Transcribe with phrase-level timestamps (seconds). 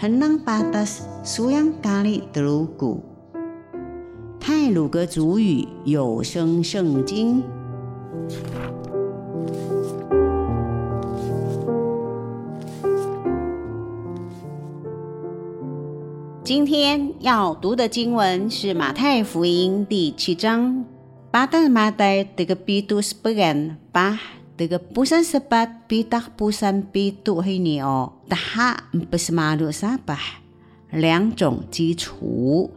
[0.00, 3.04] henang patas suyang kali telugu。
[4.40, 7.44] 泰鲁格族语有声圣经。
[16.42, 20.82] 今天要读的经文是马太福音第七章。
[21.30, 22.56] Pada Matai tiga
[24.59, 30.45] pitu sepegan pah tiga pusan sepat pitak pusan pitu ini o taha empesmadu sapah
[30.95, 32.71] 两种基础。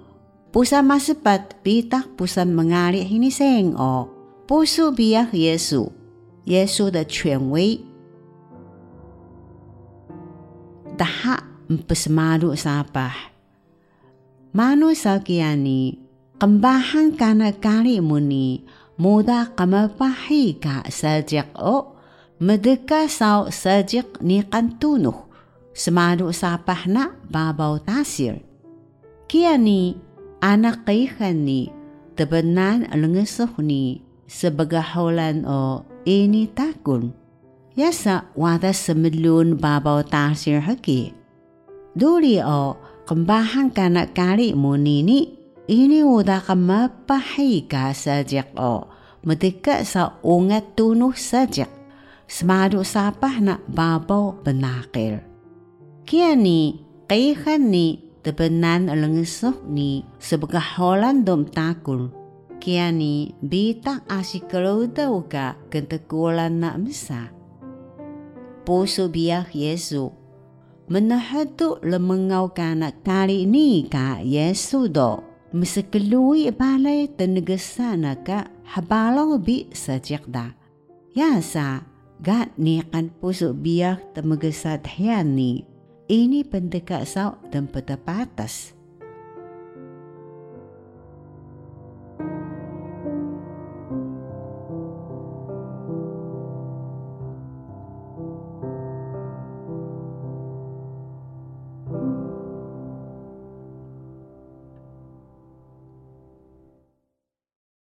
[0.48, 4.08] Pusan masepat pitak pusan mengalir ini seng o
[4.48, 5.92] pusu biak Yesus
[6.48, 7.84] 耶稣的权威。
[10.96, 13.14] Taha empesmadu sapah
[14.50, 16.00] Manusia kiani
[16.40, 18.64] kembahan kana kali muni
[18.97, 21.97] muda kamapahi ka sajak o
[22.37, 25.25] medeka sau sajak ni kantunuh
[25.73, 28.45] semadu sapah na babaw tasir.
[29.25, 29.97] Kiani
[30.39, 31.73] anak kaihan ni
[32.13, 37.11] tebenan lengesuh ni sebagaholan o ini takun.
[37.73, 41.17] Yasa wada semilun babaw tasir haki.
[41.97, 42.77] Duli o
[43.09, 45.19] kembahan kana kali muni ni
[45.67, 48.83] ini udah kemapahi ka sajak o
[49.23, 51.71] medeka sa ungat tunuh sajak
[52.27, 55.23] semadu sapah na babaw benakil.
[56.03, 62.11] Kiani kaihan ni tebenan lengesuh ni sebagai holan dom takul.
[62.59, 67.31] Kiani bita asik daw ka kentekulan na misa.
[68.63, 70.11] Puso biyak Yesu
[70.87, 75.32] menahatu lemengaw ka na kali ni ka Yesu do.
[75.53, 80.57] Mesekelui balay tenegesa na ka habalaw bi sajak da.
[81.13, 81.85] Yasa,
[82.17, 84.81] gat ni kan puso biyak temagesat
[85.29, 85.61] ni
[86.09, 88.73] ini pendeka sau dan peta patas.